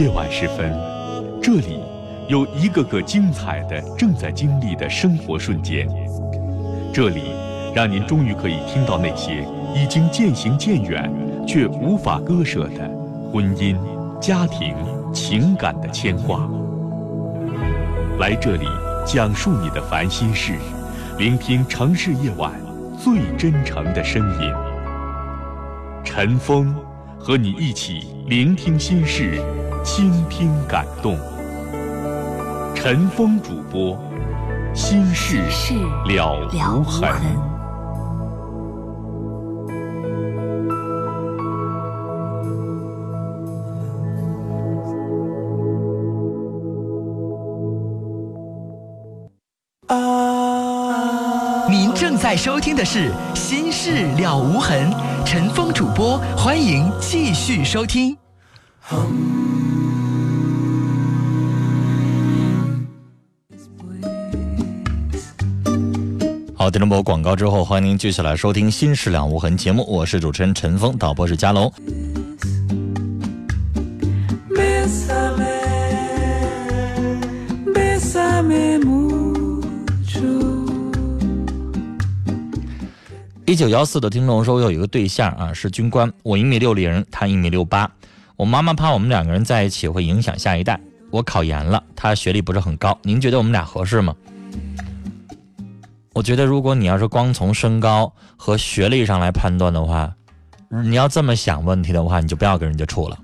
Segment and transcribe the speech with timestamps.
[0.00, 0.74] 夜晚时分，
[1.42, 1.78] 这里
[2.26, 5.86] 有一个个精彩的正在经历的生活瞬间。
[6.90, 7.34] 这里
[7.74, 11.12] 让您终于可以听到那些已经渐行渐远
[11.46, 12.90] 却无法割舍的
[13.30, 13.76] 婚姻、
[14.18, 14.74] 家庭、
[15.12, 16.48] 情感的牵挂。
[18.18, 18.64] 来这里
[19.04, 20.54] 讲述你的烦心事，
[21.18, 22.52] 聆听城市夜晚
[22.98, 24.50] 最真诚的声音。
[26.02, 26.74] 陈峰
[27.18, 29.42] 和你一起聆听心事，
[29.82, 31.16] 倾听感动。
[32.74, 33.98] 陈峰主播，
[34.74, 35.42] 心事
[36.06, 37.10] 了无痕。
[51.68, 54.90] 您正在收听的是《心事了无痕》，
[55.24, 58.16] 陈峰主播，欢迎继续收听。
[66.60, 71.72] 好，听众朋友，广告之后，欢迎您继续来收听《心事了无痕》节目，我是主持人陈峰，导播是佳龙。
[83.46, 87.90] 一九幺四的听众说，我有一个对象啊，是军官，我一米六零，他一米六八。
[88.36, 90.78] 我妈妈怕我们两个人在一起会影响下一代。
[91.10, 92.98] 我考研了，他学历不是很高。
[93.00, 94.14] 您觉得我们俩合适吗？
[96.12, 100.12] 我觉得，如果你要是光从身高和学历上来判断的话，
[100.84, 103.18] 你要这么想问题的话，你就不要跟人家处了。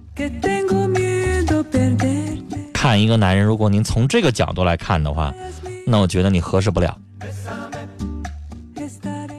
[2.73, 5.35] 看一个男人，如果您从这个角度来看的话，
[5.87, 6.97] 那我觉得你合适不了。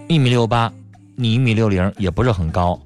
[0.10, 0.72] 一米六八，
[1.16, 2.78] 你一米六零，也不是很高，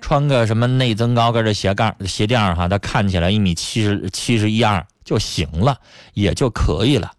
[0.00, 5.76] 穿个什么内增高跟的鞋盖鞋垫哈，他看起来一米七十七十一二就行了，
[6.14, 7.12] 也就可以了。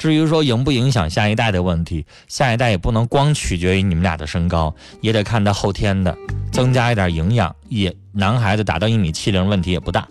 [0.00, 6.16] 至于说影不影响下一代的问题，下一代也不能光取决于你们俩的身高，也得看他后天的，
[6.50, 10.08] 增加一点营养，也男孩子达到一米七零问题也不大。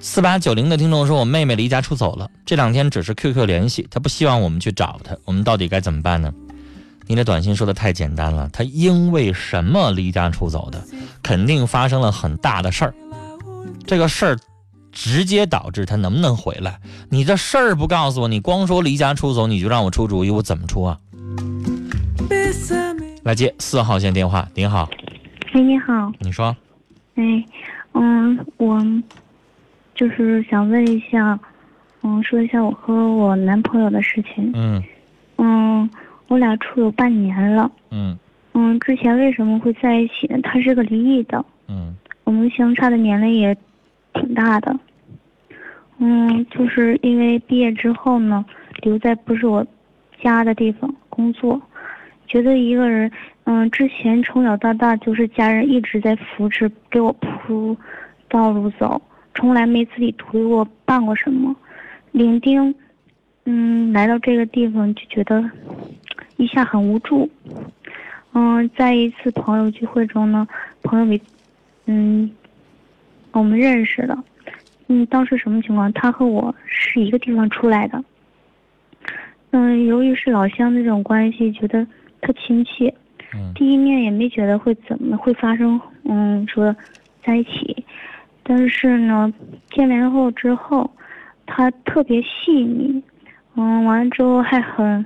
[0.00, 6.34] 四八九零的听众说：“我妹妹离家出走了，这两天只是 QQ 联系，她不希望我们去找她，我们到底该怎么办呢？”
[7.06, 10.84] 你的短信说的太简单了，她因为什么离家出走的？
[11.22, 12.94] 肯定发生了很大的事儿，
[13.86, 14.36] 这个事儿
[14.92, 16.78] 直接导致他能不能回来？
[17.10, 20.98] 你这事儿不告诉我，你光说离家出走，你就让我出主意，我怎么出啊？
[23.24, 24.88] 来接四号线电话，您好。
[25.52, 26.12] 哎，你好。
[26.20, 26.56] 你说。
[27.14, 27.44] 哎，
[27.94, 28.80] 嗯，我。
[29.94, 31.38] 就是想问一下，
[32.02, 34.50] 嗯，说一下我和我男朋友的事情。
[34.54, 34.82] 嗯。
[35.36, 35.88] 嗯，
[36.28, 37.70] 我俩处有半年了。
[37.90, 38.18] 嗯。
[38.54, 40.38] 嗯，之前为什么会在一起呢？
[40.42, 41.44] 他是个离异的。
[41.68, 41.94] 嗯。
[42.24, 43.56] 我们相差的年龄也
[44.14, 44.78] 挺大的。
[45.98, 48.44] 嗯，就是因为毕业之后呢，
[48.82, 49.64] 留在不是我
[50.20, 51.60] 家的地方工作，
[52.26, 53.10] 觉得一个人，
[53.44, 57.76] 嗯，之前从小到大就是家人一直在扶持，给我铺
[58.28, 59.00] 道路走。
[59.34, 61.54] 从来没自己推过办过什么，
[62.10, 62.74] 领丁，
[63.44, 65.42] 嗯，来到这个地方就觉得
[66.36, 67.30] 一下很无助。
[68.34, 70.46] 嗯，在一次朋友聚会中呢，
[70.82, 71.20] 朋友给，
[71.86, 72.30] 嗯，
[73.32, 74.16] 我们认识的。
[74.88, 75.92] 嗯，当时什么情况？
[75.92, 78.02] 他和我是一个地方出来的。
[79.50, 81.86] 嗯，由于是老乡那种关系，觉得
[82.20, 82.92] 特亲切。
[83.34, 83.52] 嗯。
[83.54, 86.74] 第一面也没觉得会怎么会发生，嗯，说
[87.24, 87.84] 在一起。
[88.42, 89.32] 但是呢，
[89.70, 90.90] 见面后之后，
[91.46, 93.02] 他特别细腻，
[93.54, 95.04] 嗯，完了之后还很，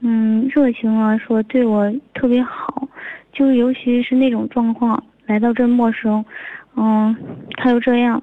[0.00, 2.86] 嗯，热情啊，说对我特别好，
[3.32, 6.24] 就尤其是那种状况，来到这陌生，
[6.74, 7.14] 嗯，
[7.56, 8.20] 他又这样，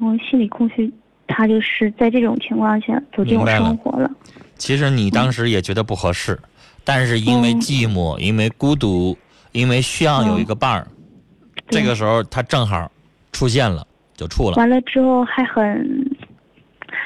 [0.00, 0.92] 嗯，心里空虚，
[1.26, 4.10] 他就是在这种情况下走进我生活了。
[4.58, 6.38] 其实你当时也觉得不合适，
[6.84, 9.16] 但是因为寂寞，因为孤独，
[9.52, 10.86] 因为需要有一个伴儿，
[11.70, 12.90] 这个时候他正好。
[13.30, 16.10] 出现了就处了，完了之后还很，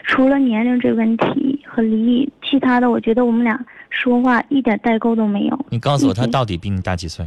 [0.05, 3.59] 除了年龄这个问题和离异，其他的我觉得我们俩
[3.91, 5.67] 说话一点代沟都没有。
[5.69, 7.27] 你告诉我他到底比你大几岁？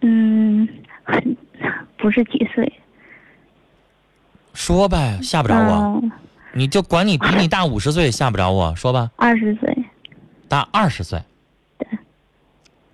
[0.00, 0.31] 嗯，
[1.04, 1.36] 很
[1.98, 2.72] 不是几岁。
[4.54, 6.02] 说呗，吓不着我。
[6.52, 8.74] 你就管你比你大 五十岁，吓不着我。
[8.76, 9.10] 说吧。
[9.16, 9.76] 二十岁。
[10.48, 11.22] 大二十岁。
[11.78, 11.88] 对。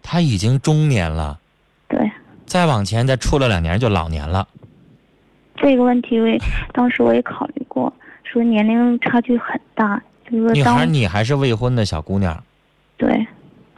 [0.02, 1.38] 他已经中年了。
[1.88, 2.10] 对。
[2.46, 4.46] 再往前再处了两年就老年了。
[5.56, 6.38] 这个问题，我也
[6.72, 10.00] 当时我也考虑过，说年龄差距很大，
[10.30, 10.52] 就是说。
[10.52, 12.44] 女孩，你还是未婚的小姑娘。
[12.96, 13.26] 对，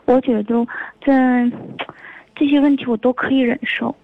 [0.05, 0.67] 我觉得
[1.05, 1.50] 在
[2.35, 3.94] 这些问题我都可以忍受，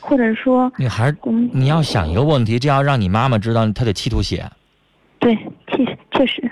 [0.00, 4.50] 或者说，女孩，嗯，你要想一个问题，这要让你妈妈知道，她得气吐血，
[5.18, 5.34] 对，
[5.68, 6.50] 确实确实，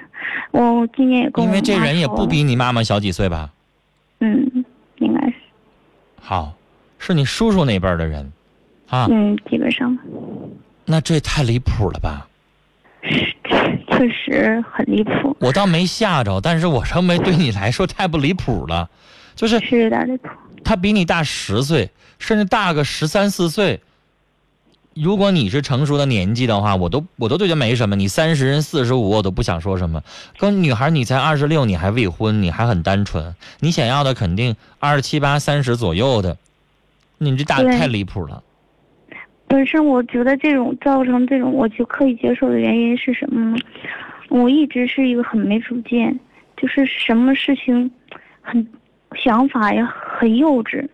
[0.50, 3.50] 我今年也因为这人也不比你妈妈小几岁吧？
[4.20, 4.64] 嗯，
[4.98, 5.34] 应该是，
[6.20, 6.54] 好，
[6.98, 8.32] 是你叔叔那辈儿的人，
[8.88, 9.98] 啊，嗯，基本上。
[10.84, 12.26] 那这太离谱了吧？
[13.02, 13.34] 是
[13.88, 18.88] 确实很离谱，我倒没吓着，但是我认为对你来说太不离谱了，
[19.34, 19.60] 就是。
[20.64, 21.90] 他比你大十岁，
[22.20, 23.80] 甚至大个十三四岁。
[24.94, 27.96] 如果你是成熟的年纪的话，我都我都觉得没什么。
[27.96, 30.02] 你三十人四十五，我都不想说什么。
[30.38, 36.36] 跟女孩，你才二十六，你还未婚，你还很单纯，你想要的肯定二十七八、三十左右的。
[37.18, 38.40] 你这大对太离谱了。
[39.48, 43.56] 本身我觉得这种造成这种我就可以接受的原因是什么呢？
[44.28, 46.16] 我一直是一个很没主见，
[46.56, 47.90] 就是什么事情
[48.40, 48.64] 很
[49.22, 50.86] 想法也很幼稚，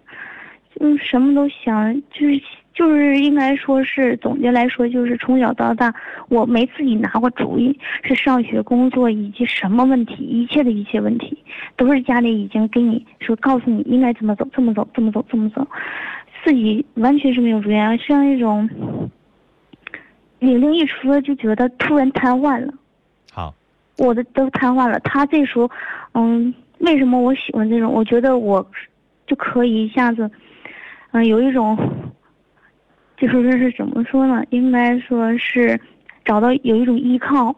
[0.81, 2.41] 嗯，什么都想，就是
[2.75, 5.93] 就是应该说是总结来说，就是从小到大
[6.29, 11.37] 我没自己拿过主意，是上学、工作以及什么问题，一切的一切问题，
[11.77, 15.67] 都是家里已经给你说告诉你应该怎么走，这么走，这么走，这么走。
[16.45, 17.75] 自己完全是没有主意，
[18.07, 18.69] 像一种
[20.39, 22.73] 玲玲一出了就觉得突然瘫痪了，
[23.33, 23.53] 好，
[23.99, 25.01] 我的都瘫痪了。
[25.01, 25.69] 他这时候，
[26.15, 27.93] 嗯，为什么我喜欢这种？
[27.93, 28.65] 我觉得我
[29.27, 30.31] 就可以一下子，
[31.13, 31.77] 嗯，有一种，
[33.17, 34.43] 就是这是怎么说呢？
[34.51, 35.79] 应该说是
[36.25, 37.55] 找到有一种依靠。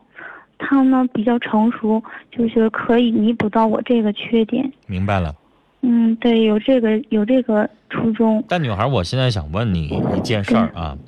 [0.63, 4.71] 他呢比较成熟，就是可以弥补到我这个缺点。
[4.87, 5.35] 明白了。
[5.81, 8.45] 嗯，对，有这个有这个初衷。
[8.47, 10.99] 但女孩，我现在想问你一件事儿啊，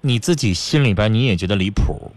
[0.00, 2.12] 你自己心里边你也觉得离谱，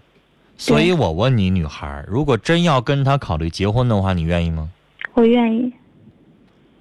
[0.55, 4.69] 所以我问你，女孩，如果真要跟他考虑结婚的话，你愿意吗？
[5.15, 5.73] 我愿意。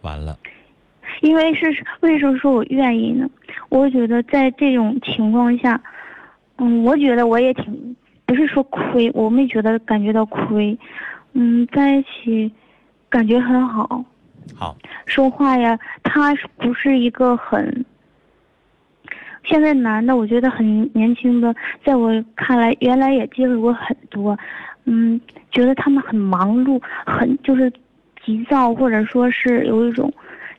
[0.02, 0.38] 完了，
[1.22, 1.66] 因为是
[2.00, 3.26] 为什么说我愿意呢？
[3.70, 5.80] 我觉得在这种情况下，
[6.56, 7.96] 嗯，我觉得我也挺
[8.26, 10.76] 不是说亏，我没觉得感觉到亏，
[11.32, 12.52] 嗯，在一起
[13.08, 14.04] 感觉很好，
[14.54, 14.76] 好，
[15.06, 17.84] 说话呀，他是不是一个很。
[19.44, 21.54] 现在男的，我觉得很年轻的，
[21.84, 24.38] 在我看来，原来也接触过很多，
[24.84, 25.20] 嗯，
[25.50, 27.70] 觉得他们很忙碌，很就是
[28.24, 30.12] 急躁，或者说是有一种，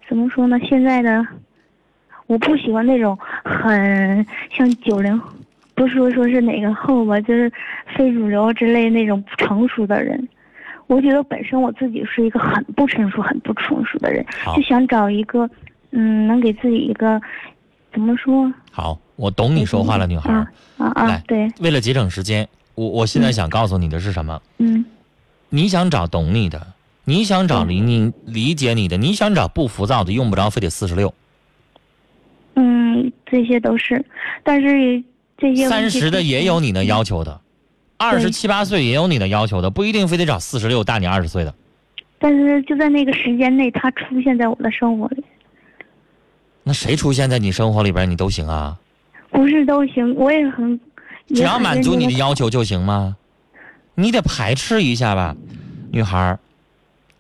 [0.08, 0.60] 怎么说呢？
[0.68, 1.26] 现在的
[2.28, 5.20] 我不喜欢那种很像九零，
[5.74, 7.52] 不是说说是哪个后吧，就是
[7.96, 10.28] 非主流之类那种不成熟的人。
[10.88, 14.24] 我觉得本身我自己是一个很不成熟、很不成熟的人，
[14.56, 15.50] 就想找一个，
[15.92, 17.20] 嗯，能给自己一个，
[17.92, 18.54] 怎么说？
[18.72, 20.32] 好，我懂你说话了，女孩。
[20.32, 20.48] 啊
[20.78, 21.24] 啊啊来！
[21.26, 24.40] 对，为了节省时间，我我现在想告诉你的是什么？
[24.60, 24.86] 嗯
[25.50, 26.68] 你想找懂你的，
[27.08, 31.14] 你想找理你理解你的，你想找不浮躁的，用不着非得四十六，
[32.56, 34.04] 嗯，这些都是，
[34.44, 35.04] 但是
[35.38, 37.40] 这些问三十的也有你的要求的，
[37.98, 41.54] 二十七八岁也有你的要求的，不一定非得找四十六大你二十岁的。
[42.18, 45.24] 但是就在那个时间内，他出现在我的生活里，
[46.64, 48.76] 那谁出现在你生活里边，你都行啊，
[49.30, 50.80] 不是都行，我也很，
[51.28, 52.46] 只要满足你的要求。
[52.46, 53.16] 求就行吗？
[53.94, 55.36] 你得排斥一下吧，
[55.92, 56.40] 女孩儿。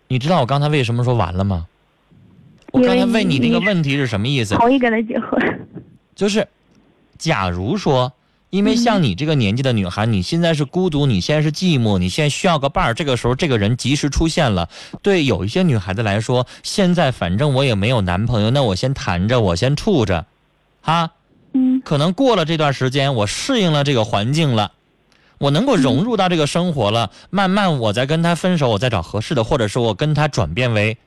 [0.07, 1.65] 你知道我刚才为什么说完了吗？
[2.71, 4.55] 我刚才问你那个问题是什么意思？
[4.55, 5.67] 同意跟他结婚，
[6.13, 6.45] 就是，
[7.17, 8.11] 假如说，
[8.49, 14.67] 因为像你这个年纪的女孩，你现在是孤独，你现在是寂寞，你现在需要个伴儿，这个时候这个人及时出现了，
[15.01, 20.25] 对有一些女孩子来说，现在反正我也没有男朋友，那我先谈着，我先处着，
[20.81, 21.11] 哈，
[21.53, 24.73] 嗯可能过了这段时间，我适应了这个环境了，
[25.37, 30.97] 我能够融入到这个生活了，慢慢我再跟他分手，我再找合适的，或者是我跟他转变为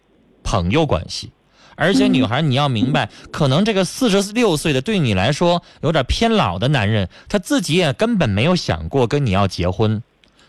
[0.42, 1.30] 朋友关系。
[1.76, 10.02] 而且女孩，你要明白，可能这个四十六岁的对你来说有点偏老的男人，他自己也根本没有想过跟你要结婚，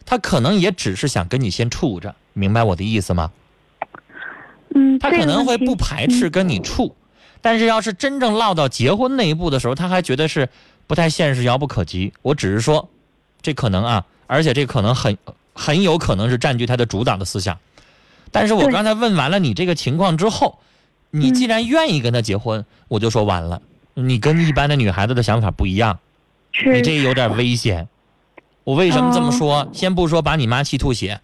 [0.06, 3.32] 他可能也只是想跟你先处着，明白我的意思吗？
[4.74, 6.96] 嗯，他可能会不排斥嗯跟你处，
[7.42, 10.50] 但是要是真正落到结婚那一步的时候，他还觉得是
[10.88, 12.12] 不太现实、遥不可及。
[12.24, 12.90] 我只是说，
[13.42, 15.18] 这可能啊，而且这可能很
[15.54, 17.58] 很有可能是占据他的主导的思想。
[18.32, 20.60] 但是我刚才问完了你这个情况之后，
[21.10, 23.62] 你嗯既然愿意跟他结婚，我就说完了，
[23.96, 25.98] 你跟一般的女孩子的想法不一样，
[26.66, 27.88] 你这有点危险。
[28.64, 29.62] 我为什么这么说？
[29.62, 31.20] 哦先不说把你妈气吐血，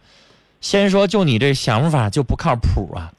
[0.61, 3.11] 先说就你这想法就不靠谱啊，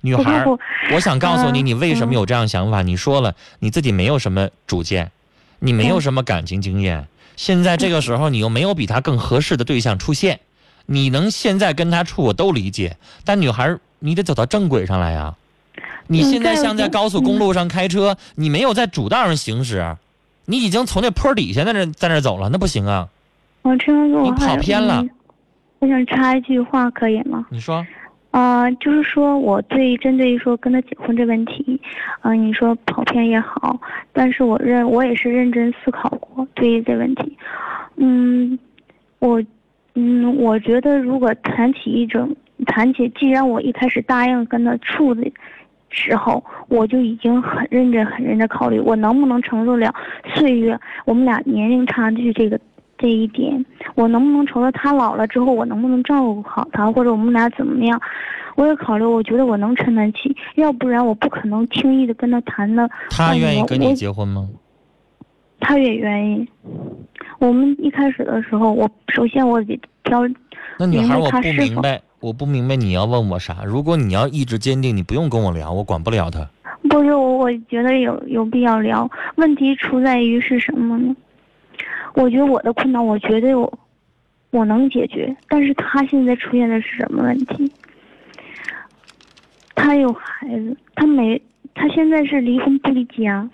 [0.00, 0.44] 女孩
[0.92, 2.80] 我想告诉你，嗯你为什么有这样想法？
[2.80, 5.10] 你说了，你自己没有什么主见，
[5.58, 7.06] 你没有什么感情经验。
[7.36, 10.40] 现在这个时候，你又没有比他更合适的对象出现，
[10.86, 12.96] 你能现在跟他处，我都理解。
[13.24, 15.34] 但女孩，你得走到正轨上来呀。
[16.06, 19.96] 你现在像在高速公路上开车，你没有在主道上行驶，
[20.44, 23.08] 你已经从那坡底下在那在那走了，那不行啊！
[23.62, 25.10] 我陈峰哥，你跑偏了嗯
[25.80, 27.44] 我想插一句话，可以吗？
[27.50, 27.86] 你说，
[28.34, 31.80] 啊，就是说我对针对于说跟他结婚这问题，
[32.20, 33.80] 啊、你说跑偏也好，
[34.12, 37.38] 但是我认我也是认真思考过对于这问题，
[37.96, 38.58] 嗯，
[39.20, 39.40] 我，
[39.94, 42.34] 嗯，我觉得如果谈起一种
[42.66, 45.22] 谈起，既然我一开始答应跟他处的
[45.90, 49.94] 时候，我就已经很认真很认真考虑我能不能承受了
[50.34, 52.58] 岁月，我们俩年龄差距这个
[52.98, 53.64] 这一点，
[53.94, 58.00] 我能不能承受他老了之后，我能不能照顾好他，或者我们俩怎么样？
[58.56, 62.88] 我也考虑，我觉得我能承担起，要不然我不可能轻易的跟他谈的。
[63.10, 64.48] 他愿意跟你结婚吗？
[65.60, 66.46] 他也愿意。
[67.38, 70.20] 我们一开始的时候，我首先我得挑，
[70.78, 73.64] 那女孩，我不明白，我不明白你要问我啥。
[73.64, 76.48] 如果你要意志坚定，你不用跟我聊，我管不了他。
[76.88, 79.10] 不是我，我觉得有有必要聊。
[79.36, 81.16] 问题出在于是什么呢？
[82.14, 83.72] 我觉得我的困难，我绝对我
[84.54, 87.70] 我能解决，但是他现在出现的是什么问题？
[89.74, 91.42] 他有孩子，他没，
[91.74, 93.50] 他现在是离婚不离家。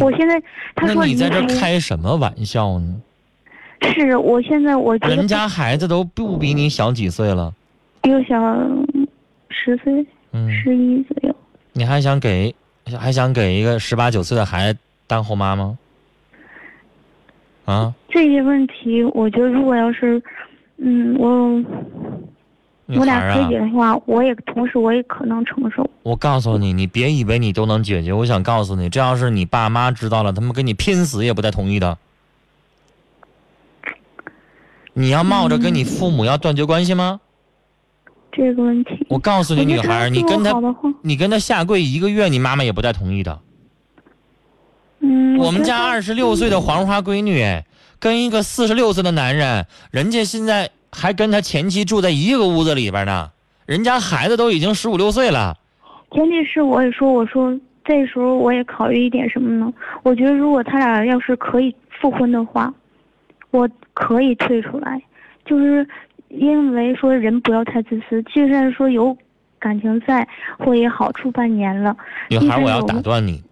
[0.00, 0.40] 我现在
[0.76, 3.02] 他说那你在这开什么玩笑呢？
[3.82, 7.52] 是我现在我觉得人家孩子都不比你小几岁了，
[8.00, 8.36] 比我小
[9.50, 11.34] 十岁、嗯，十一左右。
[11.72, 12.54] 你还想给
[12.96, 15.76] 还想给一个十八九岁的孩子当后妈吗？
[17.66, 20.22] 啊，这些问题，我觉得如果要是，
[20.78, 21.62] 嗯，我
[22.96, 25.84] 我俩可以的话，我也同时我也可能承受。
[26.04, 28.12] 我告诉你，你别以为你都能解决。
[28.12, 31.98] 我想告诉你，这要是你爸妈知道了，他们跟你拼死也不带同意的。
[34.94, 37.20] 你要冒着跟你父母要断绝关系吗？
[38.30, 40.52] 这个问题，我告诉你，女孩你跟他
[41.02, 43.40] 你跟他下跪一个月，你妈妈也不带同意的。
[45.08, 47.64] 嗯，我们家二十六岁的黄花闺女，哎
[48.00, 53.30] 跟一个四十六岁的男人，人家现在还跟他前妻住在一个屋子里边呢，
[53.64, 55.56] 人家孩子都已经十五六岁了。
[56.12, 59.72] 前提是我也说，我说这时候我也考虑一点什么呢？
[60.02, 62.72] 我觉得如果他俩要是可以复婚的话，
[63.50, 65.00] 我可以退出来，
[65.44, 65.86] 就是
[66.28, 69.16] 因为说人不要太自私，就算说有
[69.58, 70.26] 感情在
[70.58, 71.96] 或也好处半年了，
[72.28, 73.42] 女孩，我要打断你，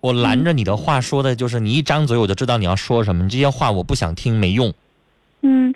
[0.00, 4.72] 我拦着你的话说的就是你一张嘴我就知道你要说什么，你这些话我不想听，没用。
[5.42, 5.74] 嗯，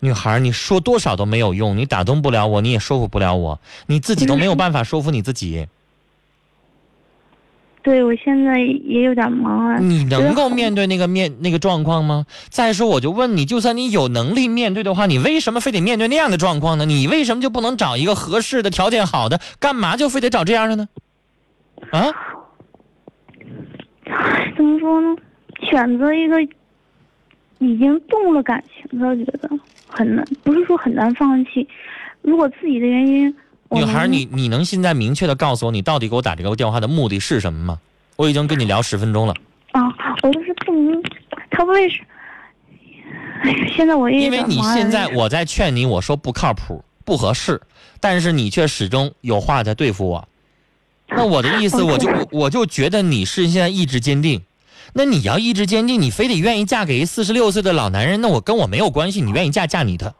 [0.00, 5.66] 女孩，你说多少都没有用，你打动不了我，你也说服不了我，你自己都没有办法说服你自己。
[7.82, 9.78] 对我现在也有点忙啊。
[9.78, 12.24] 你能够面对那个面那个状况吗？
[12.48, 16.86] 再说，我就问你，就算你有能力面对的话，你为什么非得面对那样的状况呢？
[16.86, 19.38] 你为什么就不能找一个合适的、条件好的？
[19.58, 20.88] 干嘛就非得找这样的呢？
[21.90, 22.12] 啊，
[24.56, 25.16] 怎么说呢？
[25.62, 26.42] 选择一个
[27.58, 29.48] 已经动了感情的，觉得
[29.86, 31.66] 很难，不是说很难放弃。
[32.22, 33.34] 如果自己的原因，
[33.70, 37.80] 女孩，你你能现在明确的告诉我，你到底给我打这个电话的目的是什么吗？
[38.16, 39.34] 我已经跟你聊十分钟了，
[39.72, 39.82] 啊，
[40.22, 41.02] 我就是不明，
[41.50, 42.02] 他为什？
[43.42, 47.60] 哎呀，现在我也有因为你现在我在劝你，我说不靠谱、不合适，
[48.00, 50.28] 但是你却始终有话在对付我。
[51.16, 54.42] 那我的意思，我就我我就觉得你是现在意志坚定。
[54.92, 59.20] 那你要意志坚定，你非得愿意嫁给一四十六岁的老男人，那我跟我没有关系。
[59.20, 60.14] 你愿意嫁嫁你的，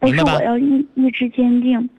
[0.00, 1.90] 明白吧我要意意志坚定，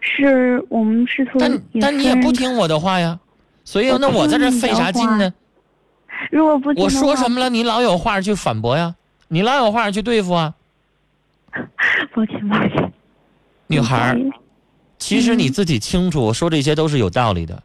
[0.00, 3.18] 是我们试图但但你也不听我的话呀。
[3.64, 5.32] 所以那我在这费啥劲呢？
[6.30, 8.94] 如果不听我说什么了，你老有话去反驳呀，
[9.28, 10.54] 你老有话去对付啊。
[12.14, 12.92] 抱歉抱歉，
[13.68, 14.18] 女孩
[14.98, 17.62] 其实你嗯自己清楚，我说这些都是有道理的。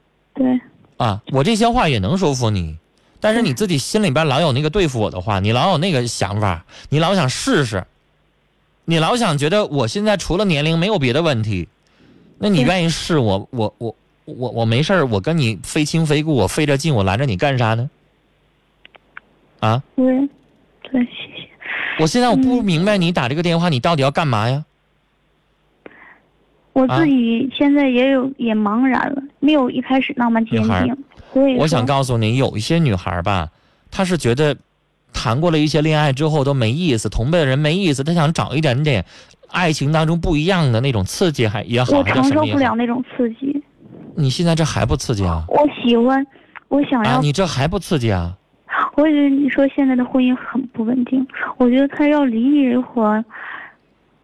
[0.98, 2.78] 对，啊，我这些话也能说服你，
[3.20, 7.86] 但是你自己心里边老有那个对付我的话，你老有那个想法，你老想试试，
[8.86, 11.68] 你老想觉得我现在除了年龄没有别的问题，
[12.38, 17.90] 那你愿意试我，我我我我没事儿我跟你非亲非故，我费这劲，我拦着你干啥呢？
[19.60, 20.06] 啊，对，
[20.84, 21.50] 对，谢谢。
[21.98, 24.66] 我现在我不嗯明白你打这个电话，你到底要干嘛呀？
[26.76, 30.98] 我啊自己现在也有也茫然了，没有一开始那么坚定。
[31.32, 33.48] 所以我想告诉你，有一些女孩吧，
[33.90, 34.58] 她是觉得
[35.14, 39.06] 谈过了一些恋爱之后都没意思，同辈的人没意思，她想找一点点
[39.50, 42.58] 爱情当中不一样的那种刺激，还也好，我承受不。
[42.58, 43.64] 了那种刺激，
[44.18, 45.46] 你现在这还不刺激啊？
[45.48, 46.28] 我喜欢，
[46.68, 47.22] 我想啊，要。
[47.22, 48.36] 你这还不刺激啊？
[48.98, 51.26] 我觉得你说现在的婚姻很不稳定，
[51.58, 53.24] 我觉得他要离一会儿，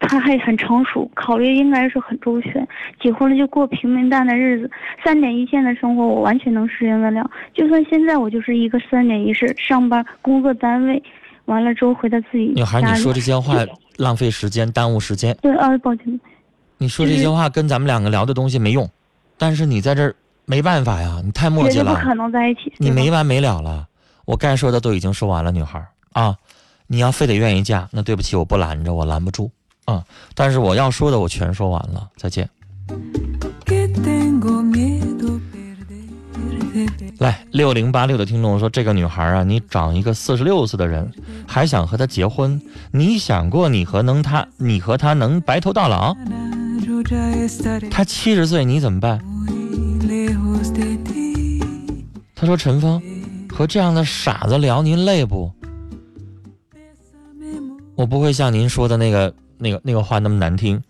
[0.02, 2.66] 他还很成熟，考虑应该是很周全。
[3.00, 4.70] 结婚了就过平平淡淡的日子，
[5.04, 7.30] 三点一线的生活我完全能适应得了。
[7.54, 11.02] 就算现在我就是一个三点一线，上班工作单位，
[11.44, 13.54] 完了之后回到自己女孩，你说这些话
[13.96, 15.36] 浪费时间，耽误时间。
[15.40, 16.20] 对啊，抱歉。
[16.78, 18.88] 你说这些话跟咱们两个聊的东西没用，
[19.38, 21.94] 但是你在这儿没办法呀，你太磨叽了。
[21.94, 22.72] 不可能在一起。
[22.78, 23.86] 你没完没了了，
[24.26, 25.80] 我该说的都已经说完了，女孩
[26.12, 26.34] 啊，
[26.88, 29.50] 你要非得愿意嫁，那对不起，我不拦着，我拦不住。
[29.84, 30.04] 啊！
[30.34, 32.48] 但是我要说的我全说完了，再见。
[37.18, 41.12] 来，六零八六的听众说：“这个女孩啊，你找一个四十六岁的人，
[41.46, 42.60] 还想和她结婚？
[42.90, 46.16] 你想过你和能她，你和她能白头到老？
[47.90, 49.20] 他七十岁，你怎么办？”
[52.34, 53.00] 他说：“陈峰，
[53.48, 55.52] 和这样的傻子聊，您累不？
[57.94, 60.82] 我不会像您说的那个。”那个那个话那么难听，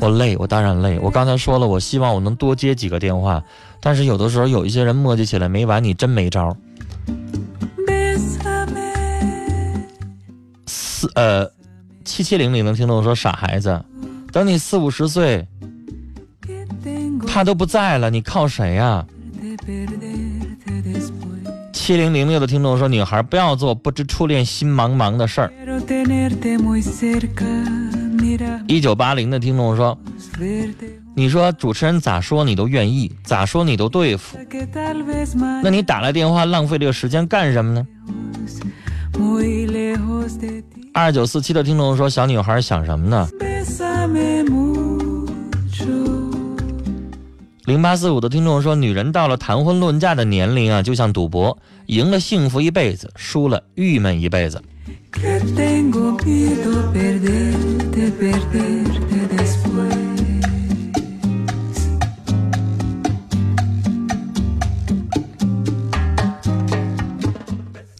[0.00, 0.98] 我累，我当然累。
[0.98, 3.44] 我刚才说了，我希望我能多接几个电话，
[3.78, 6.56] 但是有的时候有一些人磨叽起来没完，你真没招。
[10.66, 11.46] 四呃
[12.04, 13.84] 七七零零的听众说傻孩子，
[14.32, 15.46] 等你四五十岁，
[17.26, 19.04] 他都不在了，你靠谁呀？
[21.72, 25.50] 七零零六的听众说女孩不要做不知初恋心茫茫的事儿。
[28.66, 29.98] 一九八零的听众说
[31.14, 34.38] ：“你说主持人咋说你都愿意，咋说你都对付，
[35.62, 37.86] 那你打来电话浪费这个时间干什么呢？”
[40.92, 43.28] 二九四七的听众说：“小女孩想什么呢？”
[47.66, 51.56] 零八四五的听众说：“女人到了谈婚论嫁的年龄啊，就像赌博，
[51.86, 54.60] 赢了幸福一辈子，输了郁闷一辈子。”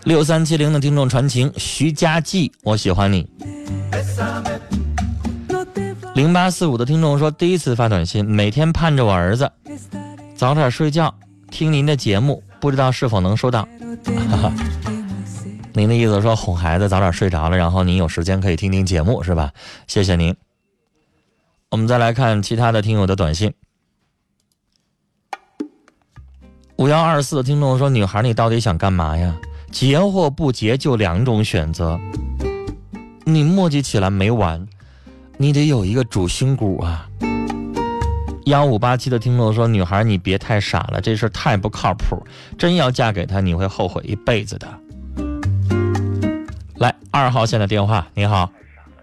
[0.05, 3.29] 六三七零的听众传情，徐佳记，我喜欢你。
[6.15, 9.51] 零八四五的听众说，第一次发短信，每天盼着我儿子
[10.35, 11.15] 早点睡觉，
[11.51, 13.69] 听您的节目，不知道是否能收到。
[14.31, 14.53] 哈哈。
[15.73, 19.53] 您的意思说哄孩子早点睡着了，然后您有时间可以听听节目是吧？
[19.87, 20.35] 谢谢您。
[21.71, 23.55] 我们再来看其他的听友的短信。
[26.77, 29.39] 五幺二四的听众说：“女孩，你到底想干嘛呀？
[29.71, 32.01] 结或不结就两种选择，
[33.25, 34.67] 你磨叽起来没完，
[35.37, 37.09] 你得有一个主心骨啊。”
[38.47, 42.21] 幺五八七的听众说：“女孩，你别太傻了，这事太不靠谱，
[42.59, 44.67] 真要嫁给他，你会后悔一辈子的。”
[46.81, 48.49] 来二号线的电话，你好，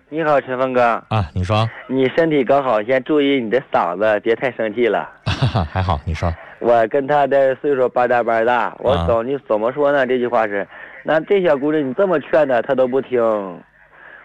[0.09, 5.07] 你好，陈峰哥啊，你说，你身体刚好，先注意你的嗓子，别太生气了。
[5.71, 10.07] 还好，你说，我跟他的岁数半大半大，我总你怎么说呢？
[10.07, 10.67] 这句话是，
[11.03, 13.21] 那这小姑娘你这么劝她，她都不听，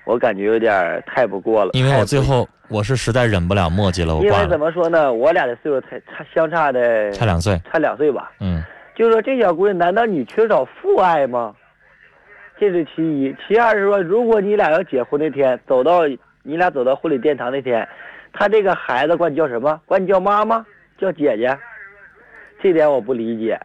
[0.07, 1.73] 我感觉有点太不过了。
[1.75, 5.13] 因为我最后我是实在忍不了墨迹了，我因为怎么说呢？
[5.13, 8.33] 我俩的岁数才差相差的差两岁，差两岁吧。
[8.41, 8.63] 嗯，
[8.97, 11.55] 就说这小姑娘，难道你缺少父爱吗？
[12.63, 16.07] 这是其一，其二是说，如果你俩要结婚那天，走到
[16.45, 17.89] 你俩走到婚礼殿堂那天，
[18.33, 19.81] 他这个孩子管你叫什么？
[19.85, 20.65] 管你叫妈妈，
[20.97, 21.59] 叫姐姐，
[22.63, 23.59] 这点我不理解。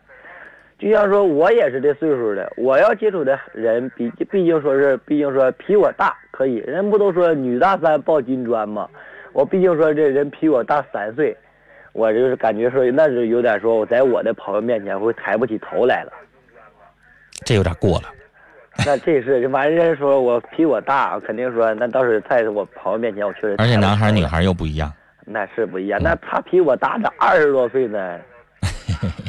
[0.80, 8.90] 就像说我也是这岁数的，我要接触的人比毕竟说是毕竟说比我大可以，人不都说女大三抱金砖吗？
[9.32, 11.38] 我毕竟说这人比我大三岁，
[11.94, 16.12] 我就是感觉说那是有点说我在我的朋友面前会抬不起头来了，
[17.46, 18.06] 这有点过了。
[18.86, 23.56] 那这是完人说我比我大，肯定说那倒是在我朋友面前我确实。
[23.58, 24.92] 而且男孩女孩又不一样。
[25.26, 28.18] 那是不一样，那他比我大的二十多岁呢。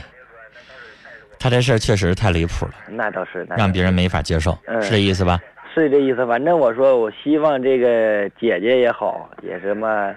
[1.40, 2.72] 他这事儿确实太离谱了。
[2.88, 5.40] 那倒是，让别人没法接受，是这意思吧？
[5.74, 6.24] 是这意思。
[6.26, 10.14] 反正我说，我希望这个姐姐也好，也什么，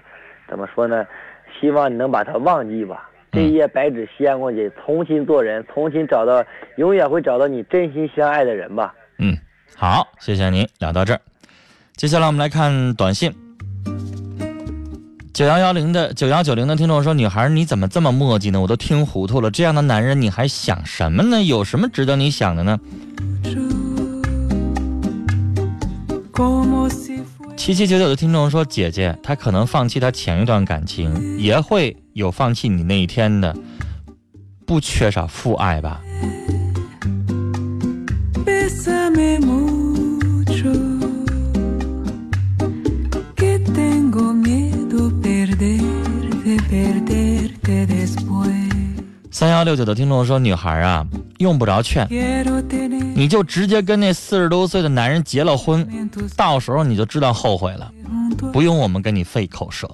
[0.47, 1.05] 怎么说呢？
[1.59, 3.09] 希望你能把她忘记吧。
[3.31, 6.43] 这一页白纸掀过去，重新做人，重新找到，
[6.75, 8.93] 永远会找到你真心相爱的人吧。
[9.23, 9.37] 嗯，
[9.75, 11.21] 好，谢谢您，聊到这儿。
[11.95, 13.31] 接下来我们来看短信。
[15.31, 18.59] 九幺幺零的九幺九零的听众说：“女孩，你怎么这么磨叽呢？
[18.59, 19.51] 我都听糊涂了。
[19.51, 21.43] 这样的男人你还想什么呢？
[21.43, 22.79] 有什么值得你想的呢？”
[27.55, 33.55] 七七九九的听众说：“姐姐，他可能放弃他前一段感情，也会有放弃你那一天的，
[34.65, 36.01] 不缺少父爱吧？”
[49.31, 51.07] 三幺六九的听众说女孩啊
[51.39, 52.07] 用不着劝
[53.15, 55.87] 你就直接跟那四十多岁的男人结了婚
[56.37, 57.91] 到时候你就知道后悔了
[58.53, 59.89] 不用我们跟你费口舌。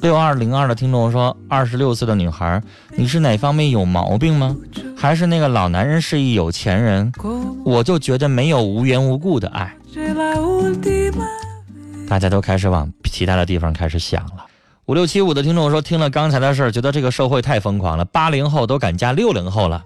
[0.00, 2.62] 六二零二的听众说：“二十六岁的女孩，
[2.96, 4.56] 你是哪方面有毛病吗？
[4.96, 7.12] 还是那个老男人是一有钱人？
[7.64, 9.74] 我就觉得没有无缘无故的爱。”
[12.08, 14.46] 大家都开始往其他的地方开始想了。
[14.86, 18.04] 五六七五的听众说：“听了刚才的事儿，觉得这个社会太疯狂了。
[18.04, 19.82] 八零后都敢嫁六零后了，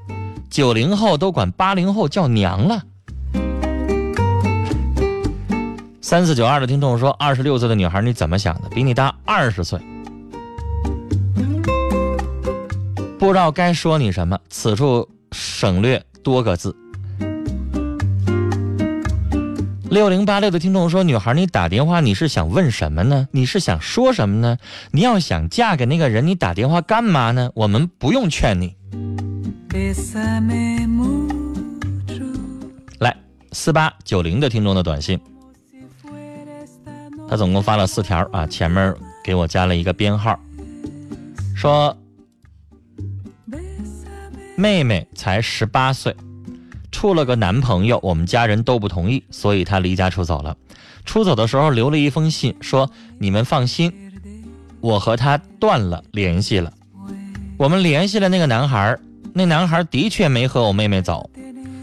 [0.50, 2.82] 九零后都管八零后叫娘了。”
[6.12, 8.68] 三四九二的听众说：“二十六岁的女孩，你怎么想的？
[8.68, 9.80] 比你大二十岁。”
[13.18, 16.76] 不知道该说你什么，此处省略多个字。
[19.88, 23.26] 六零八六的听众说：“女孩，你打电话你是想问什么呢？
[23.30, 24.58] 你是想说什么呢？
[24.90, 27.50] 你要想嫁给那个人，你打电话干嘛呢？
[27.54, 28.76] 我们不用劝你。”
[33.00, 33.16] 来，
[33.52, 35.18] 四八九零的听众的短信，
[37.32, 40.38] 他总共发了四条啊，前面给我加了一个编号，
[41.56, 41.96] 说。
[44.54, 46.14] 妹妹才十八岁，
[46.90, 50.54] 处了个男朋友，我们家人都不同意，所以她离家出走了。
[51.06, 54.12] 出走的时候留了一封信，说：“你们放心，
[54.82, 56.70] 我和他断了联系了。”
[57.56, 58.98] 我们联系了那个男孩，
[59.32, 61.30] 那男孩的确没和我妹妹走。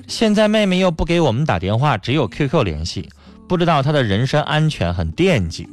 [0.08, 3.10] 现在妹妹又不给我们打电话，只有 QQ 联系，
[3.50, 5.68] 不知道她的人身安全，很惦记。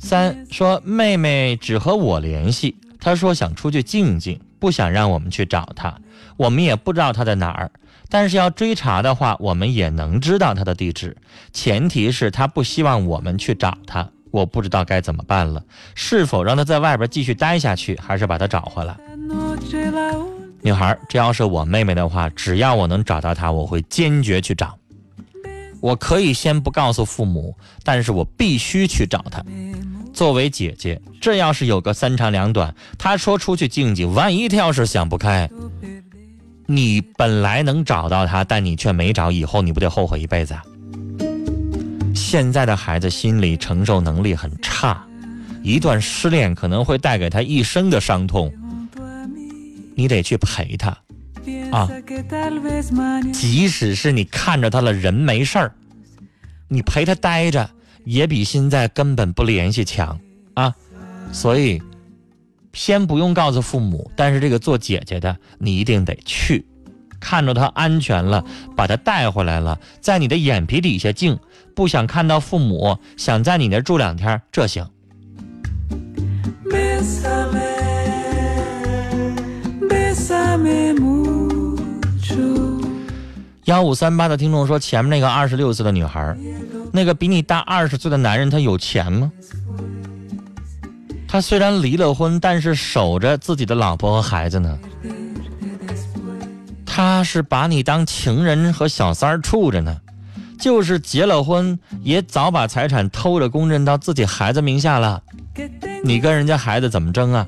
[0.00, 4.38] 三说妹妹只和我联系，她说想出去静静。
[4.58, 5.92] 不想让我们去找她，
[6.36, 7.68] 我们也不知道她在哪儿。
[8.08, 11.16] 但是要追查的话，我们也能知道她的地址，
[11.52, 14.08] 前提是她不希望我们去找她。
[14.30, 15.64] 我不知道该怎么办了，
[15.96, 18.96] 是否让她在外边继续待下去，还是把她找回来？
[20.62, 24.78] 女孩，这要是我妹妹的话，只要我能找到她，我会坚决去找。
[25.82, 29.44] 我可以先不告诉父母，但是我必须去找他。
[30.14, 35.50] 作为姐姐，这要是有个三长两短，她说出去静静，万一她要是想不开，
[36.66, 40.62] 你本来能找到她，但你却没找，以后你不得后悔一辈子啊？
[42.14, 45.04] 现在的孩子心理承受能力很差，
[45.64, 48.52] 一段失恋可能会带给他一生的伤痛，
[49.96, 50.96] 你得去陪他
[51.72, 51.88] 啊！
[53.32, 55.74] 即使是你看着他了，人没事儿，
[56.68, 57.68] 你陪他待着。
[58.04, 60.18] 也比现在根本不联系强
[60.54, 60.74] 啊，
[61.30, 61.80] 所以
[62.72, 66.66] 先不用告诉父母，但是这个做姐姐的你一定得去，
[67.20, 68.44] 看着他安全了，
[68.76, 71.38] 把他带回来了，在你的眼皮底下静，
[71.76, 74.84] 不想看到父母，想在你那住两天，这行。
[83.64, 86.36] 幺五三八的听众说，前面那个二十六岁的女孩。
[86.92, 89.30] 那个比你大二十岁的男人，他有钱吗？
[91.28, 94.78] 他虽然离了婚，但是守着自己的老婆和孩子呢。
[96.84, 99.96] 他是把你当情人和小三儿处着呢，
[100.58, 105.22] 就是结了婚，也早把财产偷着公证到自己孩子名下了。
[106.04, 107.46] 你跟人家孩子怎么争啊？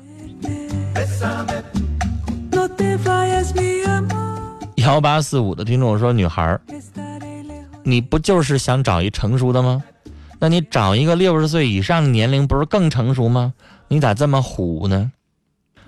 [4.85, 6.59] 幺八四五的听众说，女孩。
[7.83, 9.83] 你不就是想找一成熟的吗？
[10.39, 13.55] 那你找一个六十岁以上年龄，不是更成熟吗？
[13.87, 15.11] 你咋这么虎呢？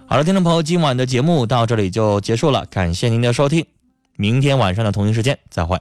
[0.07, 3.63] 好了，听众朋友，今晚的节目到这里就结束了，感谢您的收听，
[4.15, 5.79] 明天晚上的同一时间再会。